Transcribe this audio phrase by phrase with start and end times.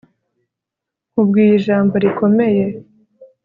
[1.11, 2.65] nkubwiye ijambo rikomeye